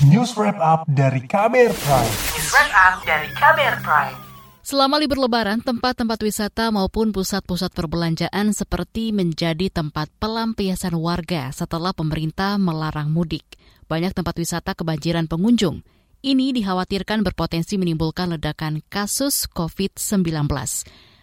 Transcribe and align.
News 0.00 0.32
Wrap 0.32 0.56
Up 0.56 0.88
dari 0.88 1.20
Kamer 1.28 1.76
Prime. 1.76 2.08
News 2.32 2.48
Wrap 2.56 2.72
Up 2.72 2.94
dari 3.04 3.28
Kamer 3.36 3.84
Prime. 3.84 4.16
Selama 4.64 4.96
libur 4.96 5.20
lebaran, 5.20 5.60
tempat-tempat 5.60 6.16
wisata 6.24 6.72
maupun 6.72 7.12
pusat-pusat 7.12 7.68
perbelanjaan 7.76 8.56
seperti 8.56 9.12
menjadi 9.12 9.68
tempat 9.68 10.08
pelampiasan 10.16 10.96
warga 10.96 11.52
setelah 11.52 11.92
pemerintah 11.92 12.56
melarang 12.56 13.12
mudik. 13.12 13.44
Banyak 13.92 14.16
tempat 14.16 14.40
wisata 14.40 14.72
kebanjiran 14.72 15.28
pengunjung. 15.28 15.84
Ini 16.24 16.56
dikhawatirkan 16.56 17.20
berpotensi 17.20 17.76
menimbulkan 17.76 18.32
ledakan 18.32 18.80
kasus 18.88 19.52
COVID-19. 19.52 20.48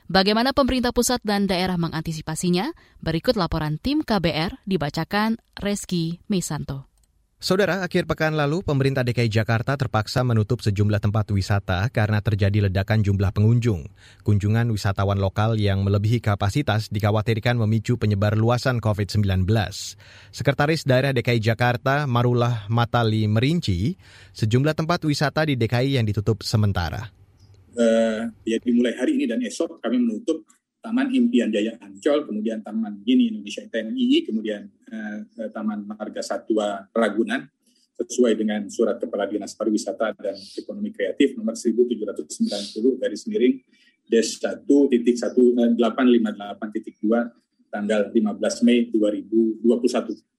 Bagaimana 0.06 0.54
pemerintah 0.54 0.94
pusat 0.94 1.18
dan 1.26 1.50
daerah 1.50 1.82
mengantisipasinya? 1.82 2.78
Berikut 3.02 3.42
laporan 3.42 3.82
tim 3.82 4.06
KBR 4.06 4.62
dibacakan 4.70 5.42
Reski 5.58 6.22
Mesanto. 6.30 6.97
Saudara, 7.38 7.86
akhir 7.86 8.10
pekan 8.10 8.34
lalu 8.34 8.66
pemerintah 8.66 9.06
DKI 9.06 9.30
Jakarta 9.30 9.78
terpaksa 9.78 10.26
menutup 10.26 10.58
sejumlah 10.66 10.98
tempat 10.98 11.30
wisata 11.30 11.86
karena 11.94 12.18
terjadi 12.18 12.66
ledakan 12.66 13.06
jumlah 13.06 13.30
pengunjung. 13.30 13.86
Kunjungan 14.26 14.74
wisatawan 14.74 15.22
lokal 15.22 15.54
yang 15.54 15.86
melebihi 15.86 16.18
kapasitas 16.18 16.90
dikhawatirkan 16.90 17.62
memicu 17.62 18.02
penyebar 18.02 18.34
luasan 18.34 18.82
COVID-19. 18.82 19.46
Sekretaris 20.34 20.82
Daerah 20.82 21.14
DKI 21.14 21.38
Jakarta 21.38 22.10
Marullah 22.10 22.66
Matali 22.74 23.30
merinci 23.30 23.94
sejumlah 24.34 24.74
tempat 24.74 25.06
wisata 25.06 25.46
di 25.46 25.54
DKI 25.62 26.02
yang 26.02 26.10
ditutup 26.10 26.42
sementara. 26.42 27.06
Uh, 27.78 28.34
ya 28.50 28.58
dimulai 28.66 28.98
hari 28.98 29.14
ini 29.14 29.30
dan 29.30 29.38
esok 29.46 29.78
kami 29.86 30.02
menutup 30.02 30.42
Taman 30.78 31.12
Impian 31.12 31.50
Jaya 31.52 31.76
Ancol, 31.82 32.24
kemudian 32.24 32.64
Taman 32.64 33.02
Gini 33.04 33.34
Indonesia 33.34 33.66
TNI, 33.66 34.24
kemudian 34.24 34.62
eh, 34.66 35.50
Taman 35.52 35.84
Marga 35.84 36.24
Satwa 36.24 36.86
Ragunan, 36.94 37.44
sesuai 37.98 38.38
dengan 38.38 38.62
surat 38.70 39.02
Kepala 39.02 39.26
Dinas 39.26 39.58
Pariwisata 39.58 40.14
dan 40.14 40.38
Ekonomi 40.38 40.94
Kreatif 40.94 41.34
nomor 41.34 41.58
1790 41.58 43.02
dari 43.02 43.18
miring 43.26 43.56
des 44.08 44.28
1 44.40 44.64
titik 44.94 45.16
1858 45.18 46.76
titik 46.78 46.96
2 47.02 47.74
tanggal 47.74 48.02
15 48.14 48.66
Mei 48.66 48.88
2021. 48.94 49.66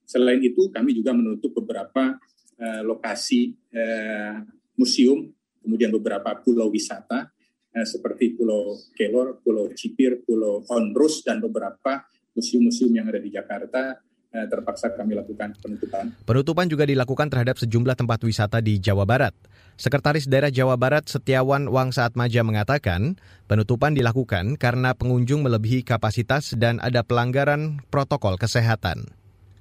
Selain 0.09 0.41
itu, 0.41 0.73
kami 0.73 0.97
juga 0.97 1.13
menutup 1.13 1.53
beberapa 1.61 2.17
eh, 2.57 2.81
lokasi 2.81 3.53
eh, 3.69 4.41
museum, 4.73 5.29
kemudian 5.61 5.93
beberapa 5.93 6.33
pulau 6.41 6.71
wisata, 6.73 7.29
eh, 7.73 7.87
seperti 7.87 8.35
Pulau 8.35 8.77
Kelor, 8.93 9.41
Pulau 9.41 9.69
Cipir, 9.73 10.21
Pulau 10.25 10.65
Onrus, 10.69 11.21
dan 11.21 11.41
beberapa 11.43 12.05
museum-museum 12.33 12.91
yang 12.93 13.07
ada 13.09 13.19
di 13.21 13.29
Jakarta 13.29 13.97
eh, 14.33 14.45
terpaksa 14.49 14.93
kami 14.93 15.17
lakukan 15.17 15.57
penutupan. 15.57 16.13
Penutupan 16.25 16.65
juga 16.69 16.85
dilakukan 16.85 17.27
terhadap 17.29 17.57
sejumlah 17.57 17.95
tempat 17.97 18.19
wisata 18.25 18.61
di 18.61 18.77
Jawa 18.77 19.05
Barat. 19.05 19.33
Sekretaris 19.79 20.27
Daerah 20.27 20.51
Jawa 20.51 20.75
Barat 20.75 21.07
Setiawan 21.07 21.71
Wang 21.71 21.95
Saat 21.95 22.19
Maja 22.19 22.43
mengatakan, 22.43 23.15
penutupan 23.47 23.95
dilakukan 23.95 24.59
karena 24.59 24.91
pengunjung 24.91 25.39
melebihi 25.39 25.87
kapasitas 25.87 26.51
dan 26.59 26.83
ada 26.83 26.99
pelanggaran 26.99 27.79
protokol 27.87 28.35
kesehatan. 28.35 29.07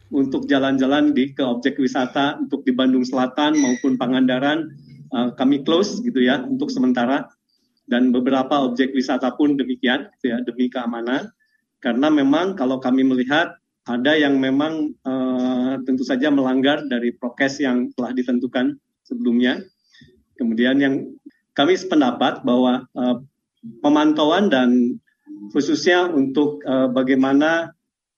Untuk 0.09 0.49
jalan-jalan 0.49 1.13
di 1.13 1.37
ke 1.37 1.45
objek 1.45 1.79
wisata 1.79 2.41
untuk 2.41 2.65
di 2.65 2.73
Bandung 2.73 3.05
Selatan 3.05 3.61
maupun 3.61 4.01
Pangandaran 4.01 4.73
uh, 5.13 5.31
kami 5.37 5.63
close 5.63 6.01
gitu 6.01 6.19
ya 6.25 6.41
untuk 6.43 6.73
sementara 6.73 7.29
dan 7.89 8.13
beberapa 8.13 8.69
objek 8.69 8.93
wisata 8.93 9.33
pun 9.35 9.57
demikian 9.57 10.13
gitu 10.19 10.37
ya 10.37 10.39
demi 10.45 10.69
keamanan 10.69 11.33
karena 11.81 12.09
memang 12.13 12.55
kalau 12.55 12.79
kami 12.79 13.03
melihat 13.03 13.57
ada 13.89 14.13
yang 14.13 14.37
memang 14.37 14.93
uh, 15.09 15.81
tentu 15.89 16.05
saja 16.05 16.29
melanggar 16.29 16.85
dari 16.85 17.17
prokes 17.17 17.65
yang 17.65 17.89
telah 17.97 18.13
ditentukan 18.13 18.77
sebelumnya 19.03 19.65
kemudian 20.37 20.77
yang 20.79 20.95
kami 21.57 21.75
sependapat 21.75 22.45
bahwa 22.45 22.87
uh, 22.93 23.25
pemantauan 23.83 24.53
dan 24.53 25.01
khususnya 25.51 26.07
untuk 26.07 26.63
uh, 26.69 26.87
bagaimana 26.93 27.73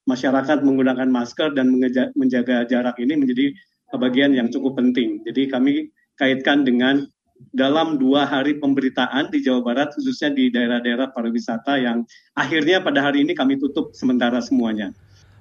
masyarakat 0.04 0.66
menggunakan 0.66 1.06
masker 1.06 1.54
dan 1.54 1.70
menjaga 2.18 2.66
jarak 2.66 2.98
ini 2.98 3.14
menjadi 3.14 3.54
bagian 3.94 4.34
yang 4.34 4.50
cukup 4.50 4.78
penting. 4.78 5.22
Jadi 5.26 5.50
kami 5.50 5.90
kaitkan 6.18 6.62
dengan 6.62 7.06
dalam 7.50 7.96
dua 7.96 8.28
hari 8.28 8.60
pemberitaan 8.60 9.32
di 9.32 9.40
Jawa 9.40 9.64
Barat, 9.64 9.96
khususnya 9.96 10.30
di 10.30 10.52
daerah-daerah 10.52 11.10
pariwisata 11.10 11.80
yang 11.80 12.04
akhirnya 12.36 12.84
pada 12.84 13.00
hari 13.00 13.24
ini 13.24 13.32
kami 13.32 13.56
tutup 13.56 13.96
sementara 13.96 14.38
semuanya. 14.44 14.92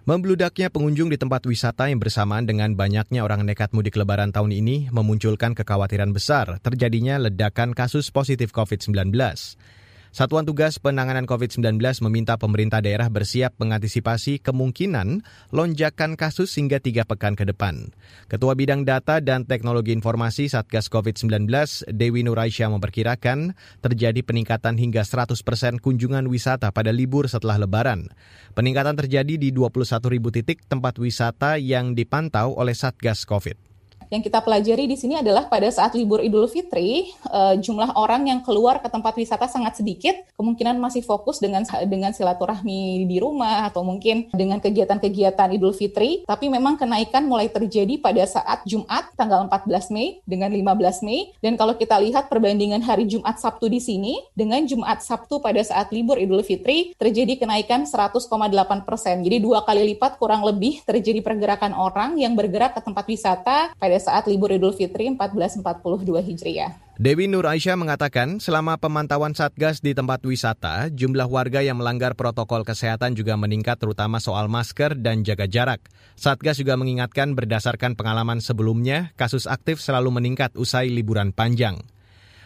Membludaknya 0.09 0.73
pengunjung 0.73 1.13
di 1.13 1.21
tempat 1.21 1.45
wisata 1.45 1.85
yang 1.85 2.01
bersamaan 2.01 2.49
dengan 2.49 2.73
banyaknya 2.73 3.21
orang 3.21 3.45
nekat 3.45 3.69
mudik 3.77 3.93
lebaran 3.93 4.33
tahun 4.33 4.49
ini 4.57 4.89
memunculkan 4.89 5.53
kekhawatiran 5.53 6.09
besar 6.09 6.57
terjadinya 6.65 7.21
ledakan 7.21 7.77
kasus 7.77 8.09
positif 8.09 8.49
COVID-19. 8.49 9.13
Satuan 10.09 10.41
Tugas 10.41 10.81
Penanganan 10.81 11.29
COVID-19 11.29 11.77
meminta 12.09 12.33
pemerintah 12.33 12.81
daerah 12.81 13.13
bersiap 13.13 13.53
mengantisipasi 13.61 14.41
kemungkinan 14.41 15.21
lonjakan 15.53 16.17
kasus 16.17 16.49
hingga 16.57 16.81
tiga 16.81 17.05
pekan 17.05 17.37
ke 17.37 17.45
depan. 17.45 17.93
Ketua 18.25 18.57
Bidang 18.57 18.89
Data 18.89 19.21
dan 19.21 19.45
Teknologi 19.45 19.93
Informasi 19.93 20.49
Satgas 20.49 20.89
COVID-19, 20.89 21.45
Dewi 21.93 22.25
Nuraisya 22.25 22.73
memperkirakan 22.73 23.53
terjadi 23.85 24.25
peningkatan 24.25 24.81
hingga 24.81 25.05
100 25.05 25.45
persen 25.45 25.77
kunjungan 25.77 26.25
wisata 26.25 26.73
pada 26.73 26.89
libur 26.89 27.29
setelah 27.29 27.61
lebaran. 27.61 28.09
Peningkatan 28.57 28.97
terjadi 28.97 29.37
di 29.37 29.53
21 29.53 30.09
ribu 30.09 30.33
titik 30.33 30.65
tempat 30.65 30.97
wisata 30.97 31.61
yang 31.61 31.93
dipantau 31.93 32.57
oleh 32.57 32.73
Satgas 32.73 33.29
COVID 33.29 33.68
yang 34.09 34.25
kita 34.25 34.41
pelajari 34.41 34.89
di 34.89 34.97
sini 34.97 35.21
adalah 35.21 35.45
pada 35.45 35.69
saat 35.69 35.93
libur 35.93 36.17
Idul 36.25 36.49
Fitri, 36.49 37.13
uh, 37.29 37.53
jumlah 37.61 37.93
orang 37.93 38.25
yang 38.25 38.41
keluar 38.41 38.81
ke 38.81 38.89
tempat 38.89 39.13
wisata 39.13 39.45
sangat 39.45 39.77
sedikit, 39.77 40.17
kemungkinan 40.33 40.81
masih 40.81 41.05
fokus 41.05 41.37
dengan 41.37 41.61
dengan 41.85 42.09
silaturahmi 42.09 43.05
di 43.05 43.17
rumah 43.21 43.69
atau 43.69 43.85
mungkin 43.85 44.25
dengan 44.33 44.57
kegiatan-kegiatan 44.57 45.53
Idul 45.53 45.77
Fitri, 45.77 46.25
tapi 46.25 46.49
memang 46.49 46.81
kenaikan 46.81 47.29
mulai 47.29 47.53
terjadi 47.53 48.01
pada 48.01 48.25
saat 48.25 48.65
Jumat 48.65 49.13
tanggal 49.13 49.45
14 49.45 49.93
Mei 49.93 50.25
dengan 50.25 50.49
15 50.49 51.05
Mei. 51.05 51.29
Dan 51.37 51.53
kalau 51.53 51.77
kita 51.77 52.01
lihat 52.01 52.33
perbandingan 52.33 52.81
hari 52.81 53.05
Jumat 53.05 53.37
Sabtu 53.37 53.69
di 53.69 53.77
sini 53.77 54.17
dengan 54.33 54.65
Jumat 54.65 55.05
Sabtu 55.05 55.37
pada 55.37 55.61
saat 55.61 55.93
libur 55.93 56.17
Idul 56.17 56.41
Fitri 56.41 56.97
terjadi 56.97 57.45
kenaikan 57.45 57.85
100,8 57.85 58.25
persen. 58.89 59.21
Jadi 59.21 59.37
dua 59.37 59.61
kali 59.61 59.85
lipat 59.93 60.17
kurang 60.17 60.41
lebih 60.41 60.81
terjadi 60.81 61.21
pergerakan 61.21 61.77
orang 61.77 62.17
yang 62.17 62.33
bergerak 62.33 62.73
ke 62.73 62.81
tempat 62.81 63.05
wisata 63.05 63.57
pada 63.77 63.98
saat 63.99 64.25
libur 64.25 64.49
Idul 64.49 64.73
Fitri 64.73 65.11
1442 65.13 66.23
Hijriah. 66.23 66.71
Dewi 66.99 67.31
Nur 67.31 67.47
Aisyah 67.47 67.79
mengatakan 67.79 68.43
selama 68.43 68.75
pemantauan 68.75 69.31
Satgas 69.31 69.79
di 69.79 69.95
tempat 69.95 70.19
wisata, 70.27 70.91
jumlah 70.91 71.31
warga 71.31 71.63
yang 71.63 71.79
melanggar 71.79 72.11
protokol 72.11 72.67
kesehatan 72.67 73.15
juga 73.15 73.39
meningkat 73.39 73.79
terutama 73.79 74.19
soal 74.19 74.51
masker 74.51 74.99
dan 74.99 75.23
jaga 75.23 75.47
jarak. 75.47 75.79
Satgas 76.19 76.59
juga 76.59 76.75
mengingatkan 76.75 77.39
berdasarkan 77.39 77.95
pengalaman 77.95 78.43
sebelumnya, 78.43 79.15
kasus 79.15 79.47
aktif 79.47 79.79
selalu 79.79 80.11
meningkat 80.11 80.55
usai 80.59 80.91
liburan 80.91 81.31
panjang. 81.31 81.79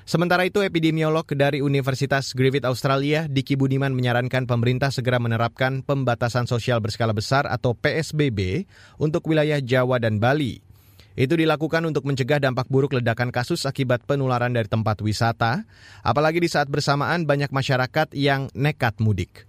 Sementara 0.04 0.44
itu, 0.44 0.60
epidemiolog 0.60 1.24
dari 1.32 1.64
Universitas 1.64 2.36
Griffith 2.36 2.68
Australia, 2.68 3.24
Diki 3.32 3.56
Budiman 3.56 3.96
menyarankan 3.96 4.44
pemerintah 4.44 4.92
segera 4.92 5.16
menerapkan 5.16 5.80
pembatasan 5.80 6.44
sosial 6.44 6.84
berskala 6.84 7.16
besar 7.16 7.48
atau 7.48 7.72
PSBB 7.72 8.68
untuk 9.00 9.24
wilayah 9.32 9.64
Jawa 9.64 10.04
dan 10.04 10.20
Bali. 10.20 10.73
Itu 11.14 11.38
dilakukan 11.38 11.86
untuk 11.86 12.10
mencegah 12.10 12.42
dampak 12.42 12.66
buruk 12.74 12.98
ledakan 12.98 13.30
kasus 13.30 13.70
akibat 13.70 14.02
penularan 14.10 14.50
dari 14.50 14.66
tempat 14.66 14.98
wisata, 15.06 15.62
apalagi 16.02 16.42
di 16.42 16.50
saat 16.50 16.66
bersamaan 16.66 17.30
banyak 17.30 17.54
masyarakat 17.54 18.18
yang 18.18 18.50
nekat 18.58 18.98
mudik. 18.98 19.46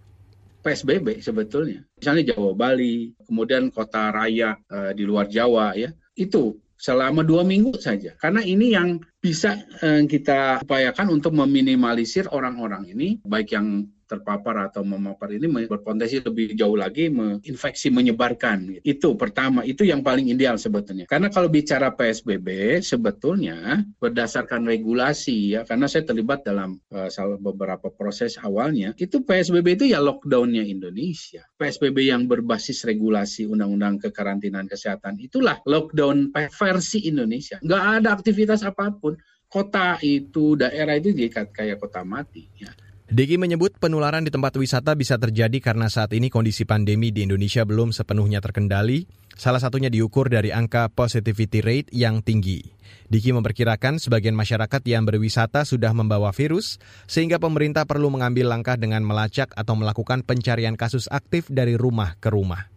PSBB 0.64 1.20
sebetulnya, 1.20 1.84
misalnya 2.00 2.32
Jawa 2.32 2.52
Bali, 2.56 3.12
kemudian 3.28 3.68
kota 3.68 4.08
raya 4.08 4.56
e, 4.64 4.96
di 4.96 5.04
luar 5.04 5.28
Jawa 5.28 5.76
ya, 5.76 5.92
itu 6.16 6.56
selama 6.76 7.20
dua 7.20 7.44
minggu 7.44 7.76
saja. 7.76 8.16
Karena 8.16 8.40
ini 8.40 8.72
yang 8.72 9.00
bisa 9.20 9.60
e, 9.84 10.08
kita 10.08 10.64
upayakan 10.64 11.12
untuk 11.12 11.36
meminimalisir 11.36 12.32
orang-orang 12.32 12.88
ini, 12.92 13.20
baik 13.24 13.52
yang 13.52 13.88
terpapar 14.04 14.70
atau 14.70 14.84
memapar 14.84 15.32
ini 15.32 15.48
berpotensi 15.66 16.20
lebih 16.20 16.54
jauh 16.54 16.76
lagi 16.76 17.08
menginfeksi 17.08 17.88
menyebarkan. 17.90 18.80
Itu 18.84 19.16
pertama, 19.16 19.64
itu 19.64 19.82
yang 19.84 20.04
paling 20.04 20.28
ideal 20.30 20.60
sebetulnya. 20.60 21.08
Karena 21.08 21.32
kalau 21.32 21.48
bicara 21.48 21.92
PSBB 21.92 22.80
sebetulnya 22.84 23.82
berdasarkan 23.98 24.68
regulasi 24.68 25.58
ya, 25.58 25.60
karena 25.64 25.88
saya 25.88 26.04
terlibat 26.04 26.44
dalam 26.44 26.78
uh, 26.92 27.08
beberapa 27.40 27.88
proses 27.88 28.36
awalnya, 28.40 28.92
itu 29.00 29.24
PSBB 29.24 29.80
itu 29.80 29.84
ya 29.90 29.98
lockdownnya 30.00 30.64
Indonesia. 30.64 31.44
PSBB 31.56 32.12
yang 32.12 32.28
berbasis 32.28 32.84
regulasi 32.84 33.48
Undang-Undang 33.48 34.08
Kekarantinaan 34.08 34.68
Kesehatan 34.68 35.16
itulah 35.18 35.60
lockdown 35.64 36.30
versi 36.52 37.08
Indonesia. 37.08 37.56
Nggak 37.64 37.84
ada 38.00 38.08
aktivitas 38.14 38.60
apa 38.62 38.92
pun 38.92 39.16
kota 39.54 40.02
itu, 40.02 40.58
daerah 40.58 40.98
itu 40.98 41.14
jadi 41.14 41.46
kayak 41.46 41.78
kota 41.78 42.02
mati. 42.02 42.50
Ya. 42.58 42.74
Diki 43.04 43.36
menyebut 43.36 43.76
penularan 43.76 44.24
di 44.24 44.32
tempat 44.32 44.56
wisata 44.56 44.96
bisa 44.96 45.20
terjadi 45.20 45.60
karena 45.60 45.92
saat 45.92 46.16
ini 46.16 46.32
kondisi 46.32 46.64
pandemi 46.64 47.12
di 47.12 47.28
Indonesia 47.28 47.60
belum 47.68 47.92
sepenuhnya 47.92 48.40
terkendali, 48.40 49.04
salah 49.36 49.60
satunya 49.60 49.92
diukur 49.92 50.32
dari 50.32 50.56
angka 50.56 50.88
positivity 50.88 51.60
rate 51.60 51.92
yang 51.92 52.24
tinggi. 52.24 52.64
Diki 53.04 53.36
memperkirakan 53.36 54.00
sebagian 54.00 54.32
masyarakat 54.32 54.80
yang 54.88 55.04
berwisata 55.04 55.68
sudah 55.68 55.92
membawa 55.92 56.32
virus, 56.32 56.80
sehingga 57.04 57.36
pemerintah 57.36 57.84
perlu 57.84 58.08
mengambil 58.08 58.48
langkah 58.48 58.80
dengan 58.80 59.04
melacak 59.04 59.52
atau 59.52 59.76
melakukan 59.76 60.24
pencarian 60.24 60.72
kasus 60.72 61.04
aktif 61.12 61.52
dari 61.52 61.76
rumah 61.76 62.16
ke 62.16 62.32
rumah. 62.32 62.72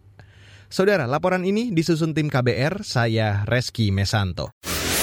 Saudara, 0.68 1.08
laporan 1.08 1.48
ini 1.48 1.72
disusun 1.72 2.12
tim 2.12 2.28
KBR, 2.28 2.84
saya 2.84 3.48
Reski 3.48 3.88
Mesanto. 3.88 4.52